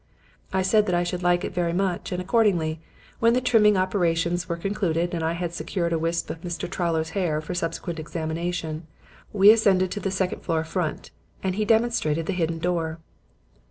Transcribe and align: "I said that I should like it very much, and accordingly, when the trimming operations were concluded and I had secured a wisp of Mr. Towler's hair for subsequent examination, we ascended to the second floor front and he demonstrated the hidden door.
"I 0.51 0.63
said 0.63 0.87
that 0.87 0.95
I 0.95 1.03
should 1.03 1.21
like 1.21 1.43
it 1.43 1.53
very 1.53 1.73
much, 1.73 2.11
and 2.11 2.19
accordingly, 2.19 2.79
when 3.19 3.33
the 3.33 3.39
trimming 3.39 3.77
operations 3.77 4.49
were 4.49 4.57
concluded 4.57 5.13
and 5.13 5.23
I 5.23 5.33
had 5.33 5.53
secured 5.53 5.93
a 5.93 5.99
wisp 5.99 6.31
of 6.31 6.41
Mr. 6.41 6.67
Towler's 6.67 7.11
hair 7.11 7.39
for 7.39 7.53
subsequent 7.53 7.99
examination, 7.99 8.87
we 9.31 9.51
ascended 9.51 9.91
to 9.91 9.99
the 9.99 10.09
second 10.09 10.41
floor 10.41 10.63
front 10.63 11.11
and 11.43 11.53
he 11.53 11.65
demonstrated 11.65 12.25
the 12.25 12.33
hidden 12.33 12.57
door. 12.57 12.97